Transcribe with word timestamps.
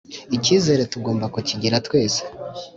icyizere 0.35 0.83
tugomba 0.93 1.25
kukigira 1.33 1.77
twese 1.87 2.21